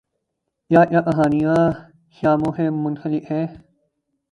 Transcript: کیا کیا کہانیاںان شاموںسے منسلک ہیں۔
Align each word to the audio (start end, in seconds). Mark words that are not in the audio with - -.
کیا 0.67 0.81
کیا 0.89 1.01
کہانیاںان 1.07 1.71
شاموںسے 2.17 2.65
منسلک 2.83 3.23
ہیں۔ 3.31 3.45